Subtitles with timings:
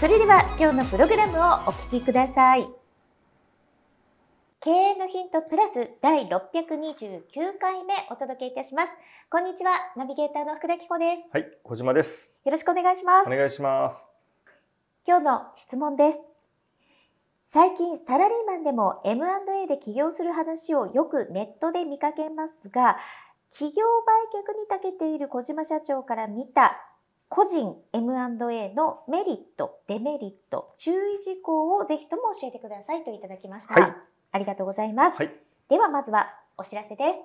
[0.00, 2.68] それでは今日のプログラムをお聞きください。
[4.60, 7.22] 経営のヒントプラス第629
[7.60, 8.92] 回目お届けいたします。
[9.30, 11.22] こんにちは、ナビゲーターの福田紀子です。
[11.30, 12.32] はい、小島です。
[12.44, 13.32] よろしくお願いします。
[13.32, 14.08] お願いします。
[15.06, 16.22] 今日の質問です。
[17.44, 22.96] 最近サラリーマンでも M&A で起業する話をよくネットで見かけますが、
[23.48, 26.80] 企業売却に長けている小島社長から見た
[27.34, 33.74] 個人 M&A のメリット、デメリット、注意事項をぜひとも教えてくださいといただきました。
[33.74, 33.96] はい、
[34.30, 35.16] ありがとうございます。
[35.16, 35.34] はい、
[35.68, 37.18] ではまずはお知らせです。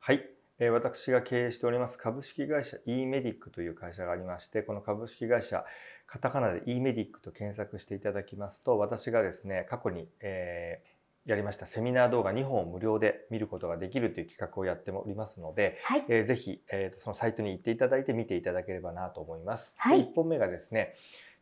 [0.00, 0.28] はい。
[0.58, 5.64] え私が経営しております株式会社 e メディックという会社がありまして、この株式会社、
[6.06, 10.91] カタカナで e メディックと検索していただきますと、私がですね、過去に、えー
[11.24, 11.66] やりました。
[11.66, 19.74] セミナー動画2本を無料で見ることができるという企画をやっておりますので、はい、えー、ぜひ、えー、そのサイトに行っていただいて見ていただければなと思います。
[19.78, 20.94] はい、1本目がですね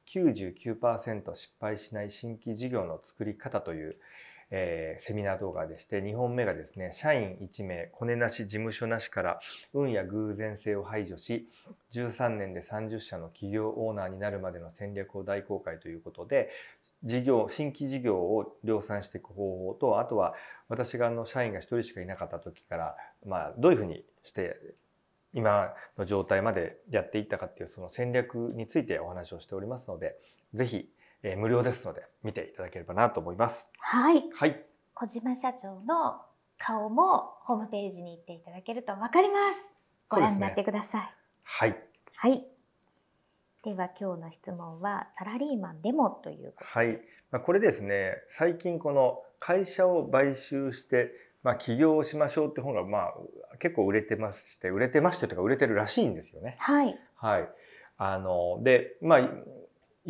[0.06, 3.96] 99%失敗しない新規事業の作り方という、
[4.50, 9.40] えー、セミナー動画でして2本目がですね社員1名コネなし事務所なしから
[9.72, 11.48] 運や偶然性を排除し
[11.92, 16.50] 13年で30社の企業オーナーになるまでの戦略を大公開ということで
[17.04, 20.34] 事業新規事業を量産していく方法とあとは
[20.68, 24.56] 私があの社員が1人しかいなかった時から、まあ、どういうふうにして
[25.32, 30.16] 今の状態までやっていったかっていうその戦略についてお話をしておりますので
[30.52, 30.88] ぜひ、
[31.22, 33.70] えー、無料ですので見ていただければなと思います。
[33.78, 34.24] はい。
[34.34, 34.64] はい。
[34.94, 36.20] 小島社長の
[36.58, 39.58] 顔もホームページに行っていただけるとわかります。
[40.08, 41.00] ご覧になってください。
[41.02, 41.08] ね、
[41.44, 41.76] はい。
[42.16, 42.44] はい。
[43.62, 46.98] では今日の質問はサラリーマンでもというはい、
[47.30, 51.10] まあ、これですね最近この会社を買収して
[51.42, 53.14] まあ起業をしましょうって本がまあ
[53.58, 56.56] 結構売れてまして売れてましてとか売れてるらしいんですよね。
[56.58, 56.98] はい。
[57.16, 57.48] はい。
[57.98, 59.28] あのでまあ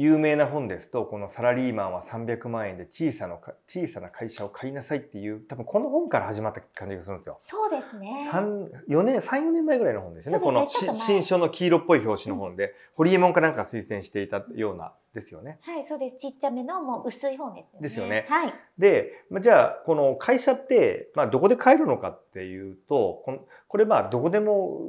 [0.00, 7.34] 有名な本ですとこのサラリーマンは300万円で小さな小さな会社を買いなさいっていう多分この本から始まった感じがするんですよ。
[7.36, 8.26] そうですね。
[8.30, 10.40] 三四年三四年前ぐらいの本ですよね。
[10.40, 15.58] この新書の黄色っぽい表紙の本で、うん、ホリエモンかなんか推薦していたようなですよね。
[15.60, 16.16] はいそうです。
[16.16, 17.82] ちっちゃめのもう薄い本ですよね。
[17.82, 18.26] ですよね。
[18.30, 18.54] はい。
[18.78, 23.38] で、まあ、じゃあこの会社ってまあどこで買えるのかっていうとこの
[23.70, 24.80] これまあどこでも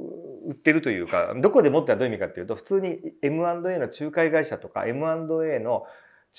[0.48, 5.86] 売ってるというか、どこでもってはどういう意味かっていうと、普通に M&A の仲介会社とか M&A の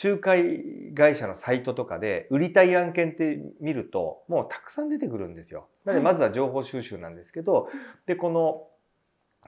[0.03, 5.69] 仲介会社のサイトとかで売りたい案件って見ると、もうたくさん出てくるんですよ。
[5.85, 7.69] なのでまずは情報収集なんですけど、
[8.07, 8.67] で、この、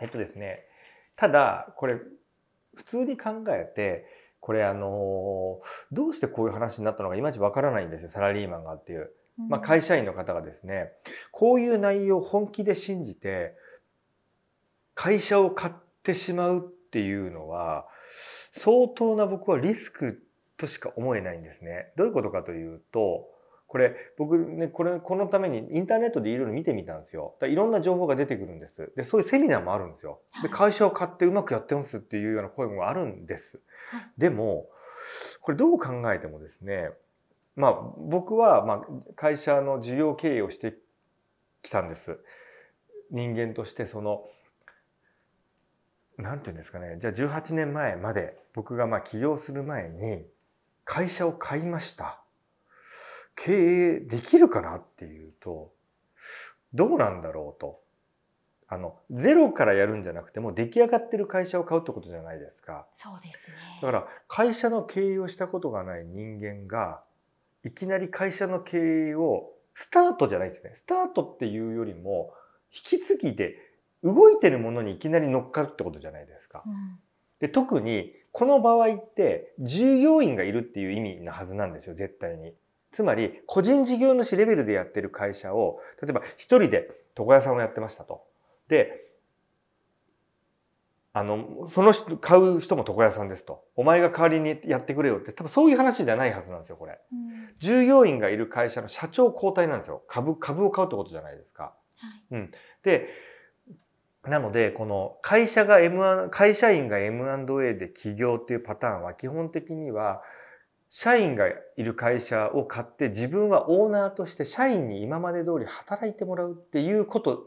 [0.00, 0.64] えっとですね、
[1.16, 1.98] ただ、これ、
[2.76, 4.06] 普通に考えて、
[4.38, 5.60] これあの、
[5.90, 9.10] どうしてこういう話になったのかいまいちわからないんですよ、サラリーマンがっていう。
[9.36, 10.92] まあ、会社員の方がですね、
[11.32, 13.54] こういう内容を本気で信じて、
[14.94, 17.86] 会社を買ってしまうっていうのは
[18.52, 20.22] 相当な僕はリスク
[20.56, 21.92] としか思えないんですね。
[21.96, 23.26] どういうことかというと
[23.66, 27.34] これ僕ねこれこのためにインターネットでいろいろ見てみたんですよ。
[27.42, 28.92] いろんな情報が出てくるんです。
[28.96, 30.20] でそういうセミナーもあるんですよ。
[30.42, 33.60] で会社を買ってうまくやってますっていうような声もあるんです。
[34.16, 34.68] でも
[35.40, 36.90] これどう考えてもですね
[37.56, 38.80] まあ僕はまあ
[39.14, 40.76] 会社の事業経営をして
[41.62, 42.18] きたんです。
[43.10, 44.24] 人間としてその
[46.16, 46.98] なんていうんですかね。
[47.00, 50.26] じゃあ18年前まで僕がまあ起業する前に
[50.84, 52.20] 会社を買いました。
[53.36, 55.72] 経営できるかなっていうと
[56.72, 57.84] どうなんだろうと。
[58.66, 62.86] あのゼロからやるんじゃなくても出来上がってる会社を買うってことじゃないですか。
[62.90, 63.56] そうですね。
[63.82, 67.02] だから会社の経営をしたことがない人間が
[67.64, 68.78] いきなり会社の経
[69.08, 72.32] 営をスタートじゃないですねスタートっていうよりも
[72.72, 73.56] 引き継ぎで
[74.02, 76.62] 動いてるものにいきなり乗っかるってことじゃないですか。
[76.66, 76.98] うん、
[77.40, 82.52] で特にこの場合って従業員がいるっていう意味なはずなんですよ絶対に。
[82.92, 88.24] つまり個人事業主レベルでやってる会社を例えば一人で床屋さんをやってましたと。
[88.68, 89.03] で
[91.16, 93.62] あの、その人、買う人も床屋さんですと。
[93.76, 96.98] お前が代わりにやってくれよって、多分そういう話じゃないはずなんですよ、これ。
[97.12, 100.02] うん、従業員がいる会社の社長交代なんですよ。
[100.08, 101.62] 株、株を買うってことじゃないですか。
[101.62, 101.72] は
[102.32, 102.50] い、うん。
[102.82, 103.08] で、
[104.24, 110.20] なので、この会社が M1、会社員が M&A で起業っていうパターンは基本的には、
[110.90, 117.44] 社員がいる会社を買って自分はオーナーとして社員に今まで通り働いてもらうっていうこと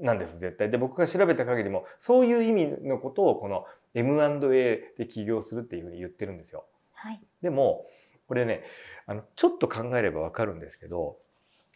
[0.00, 0.70] なんです、絶対。
[0.70, 6.64] で、僕が調べた限りも、そういう意味のことをこの M&A で起業するっていうふうに言ってるんですよ。
[6.92, 7.20] はい。
[7.42, 7.86] でも、
[8.28, 8.62] これね、
[9.06, 11.18] あの、ちょっと考えればわかるんですけど、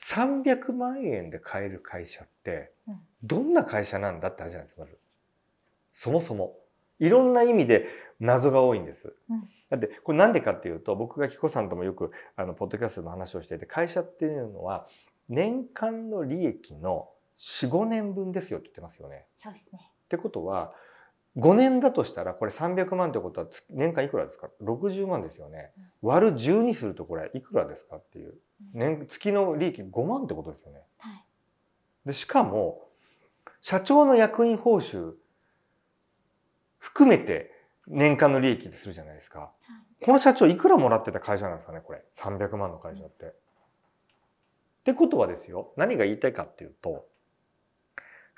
[0.01, 2.73] 300万円で買える会社って、
[3.23, 4.99] どんな会社なんだって話なんです、まず。
[5.93, 6.57] そもそも。
[6.99, 7.87] いろんな意味で
[8.19, 9.15] 謎が多いんです。
[9.31, 14.87] うん、だって、これなんでかっていうと、僕がキコさんともよく、あの、ポッドキャストの話をしていて、会社っていうのは、
[15.29, 17.09] 年間の利益の
[17.41, 19.27] 4、5年分ですよって言ってますよね。
[19.35, 19.91] そうですね。
[20.05, 20.73] ってことは、
[21.37, 25.73] 5年だとしたら、これ300万ってことは年間いくらですか ?60 万ですよね。
[26.03, 28.35] 割る12するとこれいくらですかっていう。
[28.75, 30.81] 年、月の利益5万ってことですよね。
[30.99, 31.25] はい、
[32.07, 32.89] で、しかも、
[33.63, 35.15] 社長の役員報酬
[36.79, 37.53] 含めて
[37.87, 39.41] 年間の利益でするじゃないですか。
[39.41, 39.53] は
[40.01, 43.27] い、この社長いくらもらってた会社なんですかねこれ？300万の会社って。
[43.27, 43.33] っ
[44.83, 45.73] てことはですよ。
[45.77, 47.07] 何が言いたいかっていうと、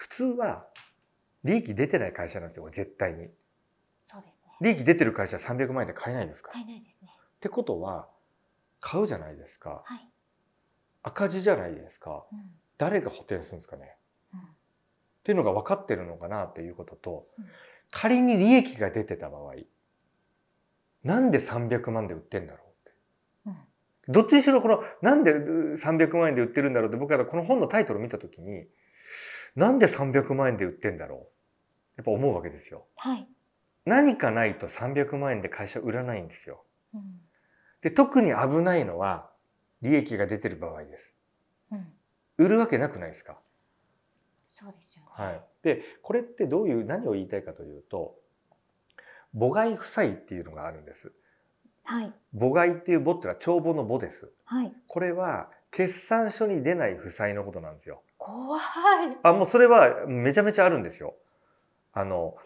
[0.02, 0.66] 普通は
[1.44, 3.28] 利益出てない会社なんですよ、絶対に。
[4.04, 4.56] そうですね。
[4.60, 6.50] 利益出てる会社は300万円で買えないですか？
[6.50, 7.08] 買えないですね。
[7.36, 8.08] ってことは、
[8.80, 9.82] 買うじゃないですか。
[9.84, 10.10] はい、
[11.04, 12.26] 赤字じゃないですか。
[12.32, 13.96] うん、誰が補填するんですかね、
[14.34, 14.42] うん、っ
[15.22, 17.44] ていうのが分かってるのかなっていうことと、うん、
[17.92, 19.54] 仮に利益が出てた場合、
[21.04, 23.58] なんで300万で売ってんだろうって。
[24.08, 28.66] どっちにしろこの、なんで300万円で売ってるんだろうって僕はこの本のタイトルを見たときに、
[29.56, 31.98] なんで300万円で売ってんだろう？
[31.98, 32.86] やっぱ思うわけですよ。
[32.96, 33.28] はい。
[33.84, 36.64] 何かないと300万円で会社売らないんですよ。
[36.94, 37.20] うん、
[37.82, 39.30] で、特に危ないのは
[39.82, 41.12] 利益が出てる場合です。
[41.72, 41.92] うん、
[42.38, 43.38] 売るわけなくないですか？
[44.48, 45.42] そうですよ、ね、はい。
[45.62, 48.16] で、これってどういう、何を言いたいかというと、
[49.34, 51.12] 母外負債っていうのがあるんです。
[51.84, 52.12] はい。
[52.38, 54.30] 母外っていう母っていうのは帳簿の母です。
[54.44, 54.72] はい。
[54.86, 58.02] これは決算書に出ない負債のことなんですよ。
[58.24, 58.62] 怖い。
[59.22, 61.14] あ、もうそれはめちゃめちゃあるんですよ。
[61.92, 62.36] あの、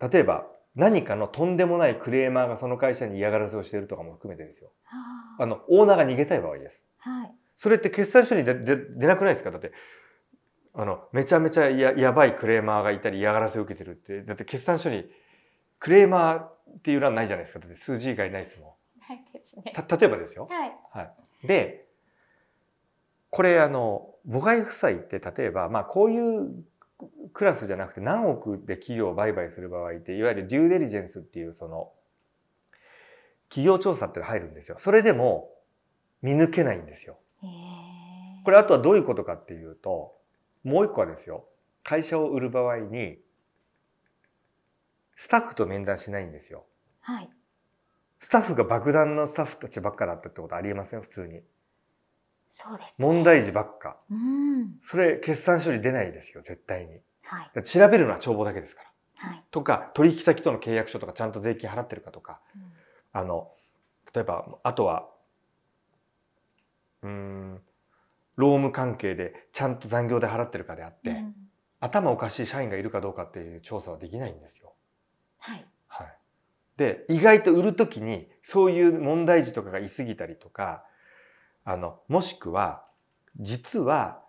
[0.00, 4.72] 例えば何かのとんでもないクレーマーがその会社に嫌がらせをしているとかも含めてですよ。
[5.38, 6.86] あの、オーナーが逃げたい場合です。
[6.98, 7.34] はい。
[7.56, 9.50] それって決算書に出出なくないですか？
[9.50, 9.72] だって、
[10.74, 15.08] あの、めちゃめちゃややばいクレーマーがいたり嫌がらせを受けてるって、だって決算書に
[15.78, 17.60] クレーマーっていう欄ないじゃないですか。
[17.60, 18.76] だって数字以外ないですも
[19.08, 19.08] ん。
[19.08, 19.72] ないですね。
[19.74, 20.48] た、例えばですよ。
[20.50, 20.72] はい。
[20.92, 21.46] はい。
[21.46, 21.83] で、
[23.34, 26.64] これあの、母外負債って例えば、まあこういう
[27.32, 31.90] クラスじゃなくて何億で企業を売買する場合っていわゆるデューデリジェンスっていうその
[33.48, 34.76] 企業調査って入るんですよ。
[34.78, 35.50] それでも
[36.22, 37.18] 見抜けないんですよ。
[38.44, 40.16] これあとはどういうことかっていうと
[40.62, 41.44] もう一個はですよ
[41.82, 43.18] 会社を売る場合に
[45.16, 46.64] スタッフと面談しないんですよ。
[47.00, 47.28] はい。
[48.20, 51.02] スタッフが爆弾のスタッフたちばっかだったってことありえません？
[51.02, 51.42] 普通に。
[52.48, 53.96] そうです、ね、問題児ばっか。
[54.10, 54.78] うん。
[54.82, 57.00] それ、決算処理出ないですよ、絶対に。
[57.24, 57.62] はい。
[57.62, 59.28] 調べるのは帳簿だけですから。
[59.28, 59.44] はい。
[59.50, 62.40] とか、取引先との契約書とかちゃんと税金払ってるかとか。
[62.54, 62.72] うん、
[63.12, 63.50] あの、
[64.14, 65.08] 例えば、あとは、
[67.02, 67.62] うん、
[68.36, 71.34] 労務関係でちゃんと残業で払ってるかであって、うん、
[71.80, 74.74] 頭おかしい社員がいるかどうかっていう調査はできないんですよ。
[75.38, 75.66] はい。
[75.86, 76.18] はい。
[76.76, 80.84] で、意外と売るときに、そういう問題児とかがいすぎたりとか、
[81.64, 82.84] あの、もしくは、
[83.38, 84.22] 実は、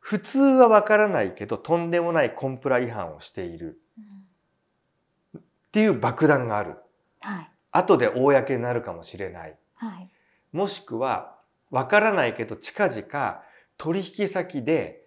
[0.00, 3.80] 普通はわからないけど、とんでもないコンプラ違反をしている。
[5.36, 5.40] っ
[5.70, 6.76] ていう爆弾がある。
[7.22, 7.50] はい。
[7.70, 9.56] 後で公になるかもしれない。
[9.76, 10.10] はい。
[10.52, 11.38] もしくは、
[11.70, 13.42] わからないけど、近々
[13.78, 15.06] 取引先で、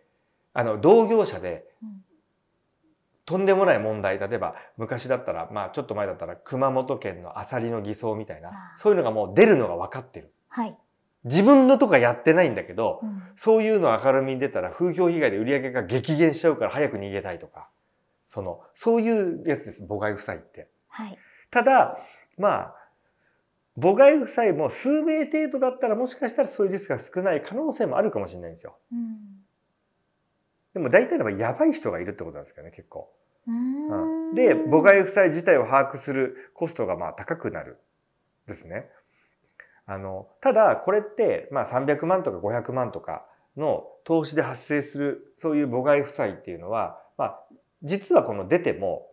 [0.53, 1.65] あの、同業者で、
[3.25, 10.31] とんでもない問題、例えば昔だったら、まあちょっと前だったら熊本県のアサリの偽装みたいな、そういうのがもう出るのが分かってる。
[10.49, 10.77] はい。
[11.25, 17.67] 自分のとかやってないんだけど、うん、そういうの明るみに出たら風評被害で売り上げが激減しちゃうから早く逃げたいとか、
[18.29, 20.69] その、そういうやつです、母外負債って。
[20.89, 21.17] はい。
[21.51, 21.97] ただ、
[22.37, 22.75] まあ、
[23.79, 28.77] 母外負債も数名程度だったらもしかしたらそういうリスクが少ない可能性もあるかもしれないんですよ。
[28.91, 29.17] うん、
[30.73, 33.11] でも大体の場合やばい人がいるってことなんですけどね、結構。
[33.47, 37.79] うん、で、母外負債自体を把握するコストがまあ高くなる。
[38.47, 38.89] ですね。
[39.87, 43.25] あの、ただこれって、まあ300万とか500万とか
[43.57, 47.43] の投資で発生する、そういう母外負債っていうのは、まあ、
[47.83, 49.07] 実はこの出ても、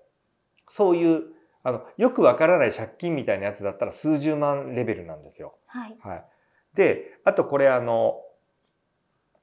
[0.69, 1.23] そういう、
[1.63, 5.55] あの、よくわからない借金みたいなやつだったら数十万レベルなんですよ。
[5.67, 5.97] はい。
[6.01, 6.25] はい。
[6.75, 8.21] で、あとこれあの、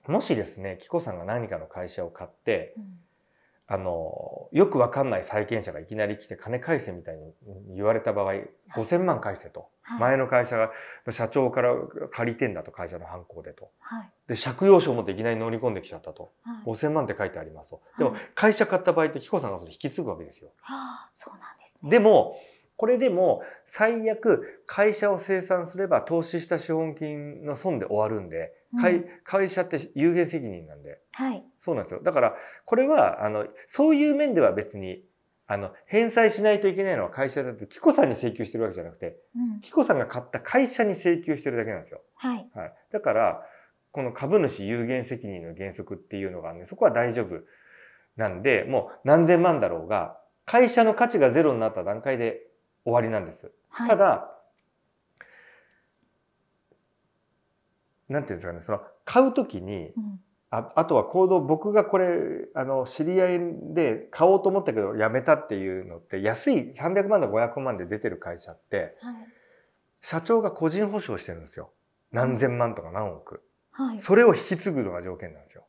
[0.08, 3.00] もしですね、紀子さんが何かの会社を買って、うん
[3.72, 8.34] あの、よくわかんない債権者がいきなり来て金返せみたいに言われた場合、
[8.76, 9.60] 5000万返せと。
[9.60, 10.72] はい前の会社が、
[11.12, 11.74] 社長から
[12.12, 13.72] 借りてんだと、会社の犯行でと。
[13.80, 16.32] はいで、借用書を持っていきなり乗り込んできちゃったと。
[16.44, 17.82] はい5000万って書いてありますと。
[18.00, 20.50] でもはい、会社買った場合って、紀子さんがそれ引き継ぐわけですよ。
[20.62, 21.92] はあそうなんですね。
[21.92, 22.40] でも、
[22.80, 31.44] これでも、最悪、会社を清算すれば、投資した資本金の損で終わるんで、会うん会社って有限責任なんで、はい。
[31.60, 32.02] そうなんですよ。
[32.02, 35.04] だから、これは、あの、そういう面では別に、
[35.46, 42.00] あの、返済しないといけないのは会社だって、紀子さんに請求してるわけじゃなくて、うん紀子さんが買った会社に請求してるだけなんですよ。
[42.16, 42.50] はい。
[42.56, 42.74] はい。
[42.94, 43.42] だから、
[43.92, 47.42] この株主有限責任の原則っていうのがあるんで、そこは大丈夫
[48.16, 52.49] なんで、もう何千万だろうが、会社の価値がゼロになった段階で
[52.90, 53.52] 終わりなんです。
[53.70, 53.90] はい。
[53.90, 54.36] ただ、
[58.08, 60.20] なんていうんですかね、その、買うときに、うん
[60.52, 63.40] ああとは行動、僕がこれ、あの、知り合い
[63.76, 69.16] で買おうと思ったけど、やめたっていうのって、安い300万とか500万で出てる会社って、はい。
[70.02, 71.72] 社長が個人保証してるんですよ。
[72.12, 73.44] 何千万とか何億。
[73.72, 74.02] はい。
[74.02, 75.68] それを引き継ぐのが条件なんですよ。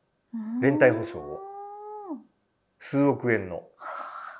[0.62, 1.40] 連帯保証を
[2.78, 3.64] 数億円の。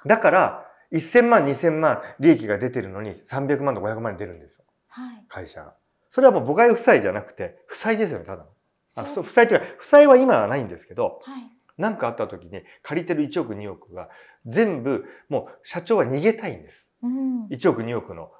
[0.07, 4.65] だから、1000万、2000万利益が出てるのに300万と500万に出るんですよ。
[4.89, 5.25] はい。
[5.29, 5.75] 会社が。
[6.11, 8.49] それはもう母外負債じゃなくて、負債ですよね、ただの。
[8.97, 11.43] あ負債というか、負債は今はないんですけど、はい。
[11.79, 14.09] 何かあった時に借りてる1億2億が
[14.45, 16.91] 全部、もう社長は逃げたいんです。
[17.03, 17.47] うん。
[17.47, 18.33] 1億2億の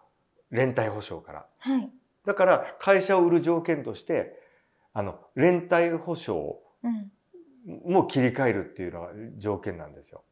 [0.51, 1.47] 連帯保証から。
[1.61, 1.91] はい。
[2.27, 4.39] だから会社を売る条件として、
[4.93, 7.13] あの、連帯保証うん。
[7.67, 10.23] も切り替えるっていうのが条件なんですよ。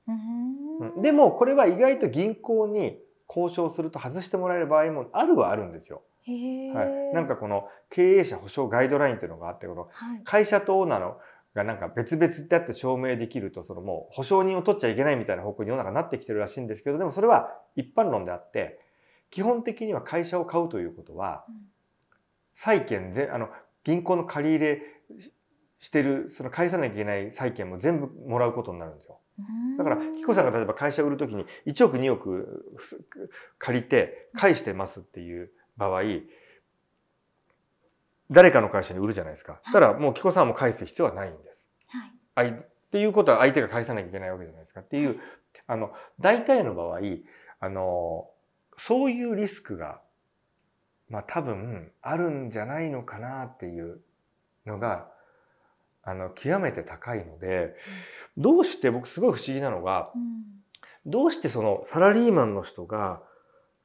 [1.03, 6.03] でもこれは意外と銀行に交渉すると外してもらえる場合もあるはあるんですよ。
[6.27, 10.21] はい、なんかこの経営者保証ガイドラインっていうのがあってこのはい。
[10.25, 11.19] 会社とオーナーの
[11.55, 18.79] がなんか別々であって証明できるとそのもう保証人を取っちゃいけないみたいな方向に世の中になってきてるらしいんですけどでもそれは一般論であって
[19.31, 21.55] 基本的には会社を買うということはうん
[22.55, 23.51] 債権ぜあの
[23.85, 24.83] 銀行の借り入れ
[25.81, 29.21] ししてるその返さなきゃいけない債権も全部もらうことになるんですよ。
[29.79, 33.07] だから、紀子さんが例えば会社を売るときに1億2億ふ
[33.59, 36.03] 借りて返してますっていう場合、
[38.31, 39.61] 誰かの会社に売るじゃないですか。
[39.73, 41.65] ただもう紀子さんも返す必要はないんです。
[42.35, 45.21] はいっていうことは相手が返さなきゃいけないわけじゃないですかっていう、
[45.67, 47.01] あの、大体の場合、
[47.61, 48.31] あの、
[48.79, 50.01] そういうリスクが、
[51.11, 54.01] まあ多分あるんじゃないのかなっていう
[54.65, 55.11] のが、
[56.09, 57.75] あの、極めて高いので、
[58.37, 60.45] どうして僕すごい不思議なのが、うん。
[61.07, 63.23] どうしてそのサラリーマンの人が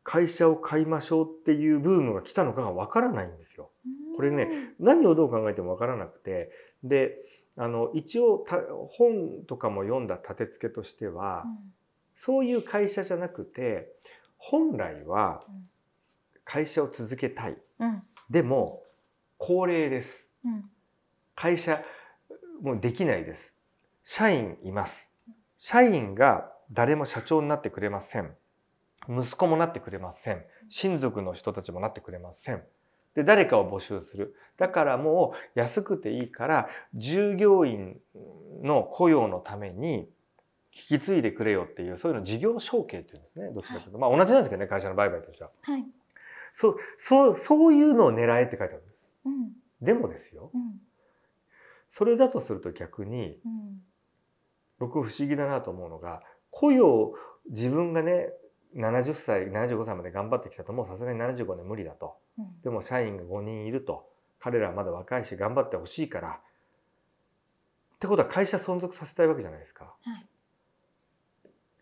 [0.03, 3.71] 会社を買いましょうっていうブームが来たのかがわからないんですよ。
[4.15, 6.51] これね何をどう考えてもわからなくて、
[6.83, 7.17] で、
[7.55, 8.57] あの、一応た
[8.97, 11.73] 本とかも読んだ立て付けとしてはう、ん。
[12.15, 13.93] そういう会社じゃなくて、
[14.37, 15.69] 本来はうん
[16.45, 17.57] 会社を続けたい。
[17.79, 18.03] うん。
[18.29, 18.83] でも、
[19.37, 20.27] 高齢です。
[20.43, 20.65] うん。
[21.35, 21.81] 会社
[22.63, 23.53] もうできないです。
[24.05, 25.11] 社員います。
[25.57, 28.31] 社員が誰も社長になってくれません。
[29.09, 30.43] 息子もなってくれません。
[30.69, 32.63] 親族の人たちもなってくれません。
[33.15, 34.35] で、誰かを募集する。
[34.55, 37.99] だからもう安くていいから、従業員
[38.61, 40.09] の雇用のために
[40.71, 43.49] 引き継いでくれよっていう、そういうの事業承継っていうんですね。
[43.53, 43.99] どっちかというと。
[43.99, 45.51] まあ同じなんですけどね、会社の売買としては。
[45.63, 45.85] はい。
[46.53, 48.97] そう、そう、そういうのを狙えって書いてあるんです。
[49.25, 49.51] うん。
[49.81, 50.49] でもですよ。
[50.53, 50.79] うん。
[51.95, 53.83] それだとすると逆に、うん。
[54.79, 57.13] 僕不思議だなと思うのが雇用
[57.51, 58.29] 自分がね
[58.75, 62.61] 70歳75歳まで頑張ってきたともうさすがに75年無理だとうん。
[62.63, 64.09] でも社員が5人いると
[64.39, 66.39] 彼らはまだ若いし頑張ってほしいからっ
[67.99, 70.27] てことは会社存続させたいわけじゃないですかはい。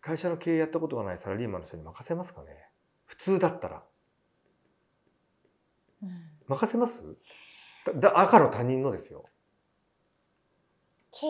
[0.02, 2.48] 会社の経営やったことがないサラリーマンの人に任せますかね
[3.06, 3.82] 普通だったら
[6.02, 6.10] うん。
[6.48, 7.02] 任せます？
[7.86, 9.24] だだ赤の他人のですよ
[11.12, 11.26] 経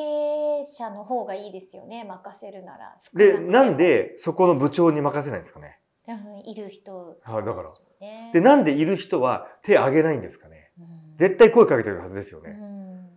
[0.60, 2.96] 営者の方がいいですよね任せるなら。
[2.98, 5.78] 少でなんでそこの部長に任せないんですかね？
[6.08, 7.70] うんいる人はいだから。
[8.32, 10.70] でなんでいる人は手挙げないんですかね？
[10.78, 10.86] うん。
[11.16, 12.50] 絶対声かけてるはずですよね。
[12.50, 13.08] っうん。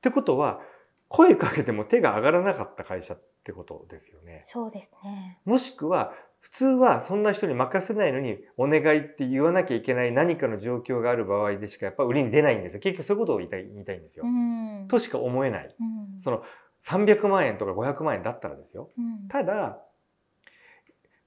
[0.00, 0.60] てことは
[1.08, 4.40] 声かけても手が上がらなかった会社ってことですよね。
[4.42, 5.38] そうですね。
[5.44, 6.12] もしくは
[6.46, 12.80] 普通はそんな人に任せないのにお願いって言わなきゃいけない何かの状況がある場合でしかやっぱ売りに出ないんですよ。
[12.80, 14.24] 結局そういうことを言いたい言いたいんですよ。
[14.24, 14.86] うん。
[14.86, 15.74] としか思えない。
[15.80, 16.22] うん。
[16.22, 16.44] その
[16.84, 18.90] 300万円とか500万円だったらですよ。
[18.96, 19.26] うん。
[19.28, 19.80] ただ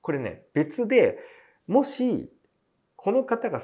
[0.02, 1.20] これね別で
[1.68, 2.32] もし
[2.96, 3.62] この方が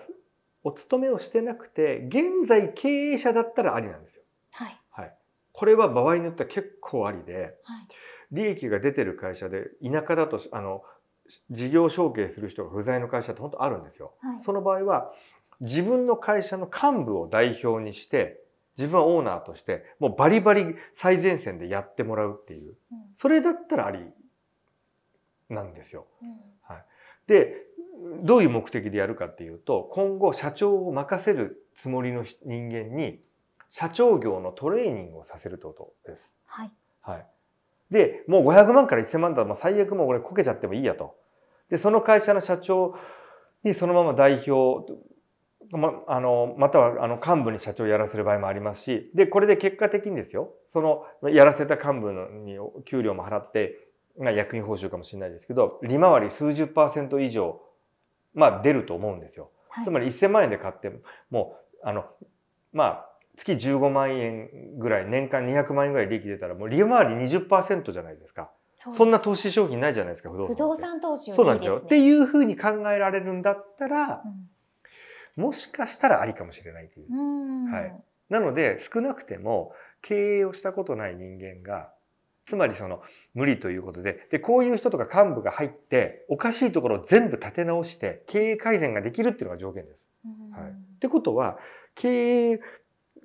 [0.61, 4.23] お勤めをしてなくて現在経営者だったらありなんですよ。
[4.51, 4.77] はい。
[4.91, 5.17] はい。
[5.53, 7.87] これは場合によっては結構ありではい
[8.31, 10.81] 利益が出てる会社で田舎だとあの
[11.49, 14.13] 事業承継する人が不在の会社って本当あるんですよ。
[14.21, 14.41] はい。
[14.41, 15.11] その場合は
[15.61, 18.41] 自分の会社の幹部を代表にして
[18.77, 22.75] 自分はオーナーとしてもうバリバリ最前線でやってもらうっていう。
[22.91, 22.97] うん。
[23.15, 23.99] それだったらあり
[25.49, 26.07] なんですよ。
[26.21, 26.55] うん。
[27.27, 27.55] で
[28.23, 33.19] どういう目的でやるかっていうと今後社長を任せるつもりの人間に
[33.69, 35.73] 社長業のトレーニングをさせるってこ
[36.05, 36.33] とです。
[36.45, 36.71] はい。
[37.01, 37.27] はい、
[37.91, 41.15] でもう500万から1000万だともう最悪もう俺こけちゃってもいいやと。
[41.69, 42.95] でその会社の社長
[43.63, 44.93] にそのまま代表
[45.71, 53.87] まあのまたはあの幹部に社長をやらせる場合もありますしでこれで結果的にですよそのやらせた幹部のに給料も払って、
[54.19, 57.59] まあ、役員報酬かもしれないですけど利回り数十パーセント以上、
[58.33, 59.49] まあ、出ると思うんですよ。
[59.69, 60.99] はいつまり1000万円で買っても
[61.29, 62.05] もうあの
[62.71, 68.49] まあ月15万円ぐらい年間200万円ぐらい利益出たらもう利回り20%じゃないですか。
[68.71, 71.81] そそんな投資商品ないじゃないですか不動産不動産投資そうなんですよ。
[71.83, 74.49] っていうふうに考えられるんだったらうん。
[75.43, 77.05] もしかしたらありかもしれないという。
[77.09, 77.71] うん。
[77.71, 77.95] はい。
[78.29, 81.89] なので少なくても経営をしたことない人間が
[82.45, 83.01] つまりその
[83.33, 89.99] 無理ということででこういう人とか幹部が入っておかしいところを全部立て直して経営改善ができるっていうのが条件です。
[90.25, 90.51] うん。
[90.51, 90.71] はい。
[90.71, 91.57] ってことは
[91.95, 92.59] 経営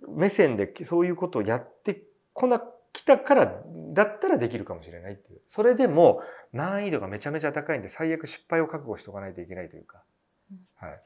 [0.08, 2.02] 目線でそういうことをやって
[2.32, 5.40] こなきたからだったらできるかもしれないっていう。
[5.46, 10.02] それでも難易度がめちゃめちゃ高いんで最悪失敗を覚悟しておかないといけないというか、
[10.76, 10.96] はい、っ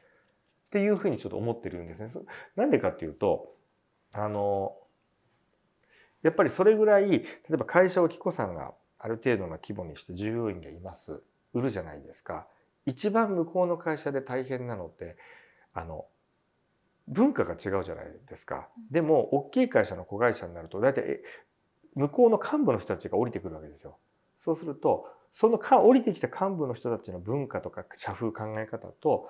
[0.70, 2.10] ていうふうにちょっと思ってるんですね。
[2.56, 3.54] なんでかっていうと
[4.12, 4.76] あの
[6.22, 11.22] やっぱりそれぐらい例えば会社を紀子さんがある程度の規模にして従業員がいます。
[11.52, 12.46] 売るじゃないですか。
[12.86, 15.16] 一番向こうの会社で大変なのって
[15.72, 16.06] あの
[17.08, 18.68] 文化が違うじゃないですか。
[18.90, 21.22] でも大きい会社の子会社になると大体え
[21.94, 23.98] 向こうの幹部の人たちが降りてくるわけですよ。
[24.40, 29.28] そうするとそのか降りてきた幹部の人たちの文化とか社風考え方と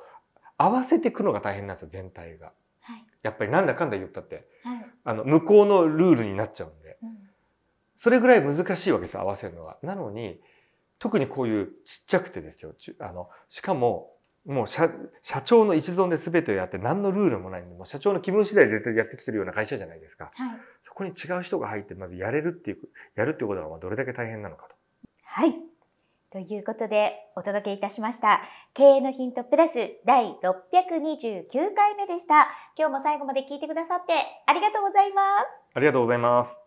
[0.57, 2.53] 合わせていくのが大変なんですよ全体が。
[2.81, 7.19] はいやっぱりなんだかんだ言ったってはいあの向こうのルールになっちゃうんでうん
[7.97, 9.79] それぐらい難しいわけです合わせるのは。
[9.83, 10.41] なのに
[10.99, 14.13] 特にこういうちっちゃくてですよちあのしかも
[14.47, 14.91] もう社
[15.23, 20.31] 社長の一存で全てをやって何のルールもないんでもう社長の気分次第でやってきてるような会社じゃないですか。
[20.35, 22.79] はいそこに違う人が入ってまずやれるっていう
[23.17, 24.77] やるっていうことがまあどれだけ大変なのかと。
[25.25, 25.55] はい。
[26.31, 28.43] ということで、お届けいたしました。
[28.75, 32.49] 経営のヒントプラス第629回目でした。
[32.77, 34.15] 今日も最後まで聞いてくださって
[34.47, 35.63] ありがとうございます。
[35.75, 36.61] ありがとうございます。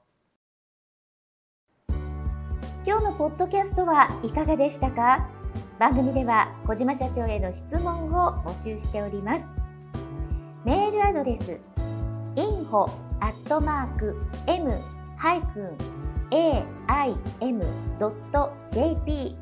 [2.85, 5.36] 今日のポッドキャストはいかがでしたか？
[5.79, 9.47] 番組では小島社長への質問を募集しております。
[10.65, 11.59] メールアドレス
[12.35, 12.89] info
[14.47, 15.05] m-aim.jp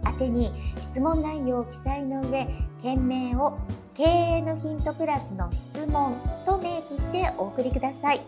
[0.05, 2.47] 宛てに質問内容を記載の上
[2.81, 3.57] 件名を
[3.93, 8.21] 経営のヒントプラスの質問と明記してお送りください。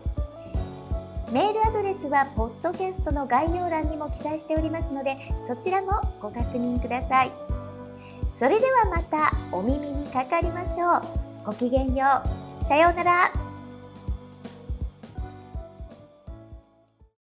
[1.30, 7.47] メールアドレスはポッドキャストの概要欄にも記載しておりますのでそちらもご確認ください。
[8.38, 11.02] それではまたお耳にかかりましょう。
[11.46, 12.22] ごきげんよ
[12.62, 12.64] う。
[12.68, 13.47] さようなら。